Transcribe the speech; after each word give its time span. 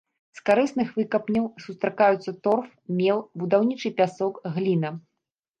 З 0.37 0.43
карысных 0.49 0.87
выкапняў 0.99 1.45
сустракаюцца 1.65 2.31
торф, 2.47 2.71
мел, 3.03 3.21
будаўнічы 3.43 3.93
пясок, 4.01 4.41
гліна. 4.57 4.89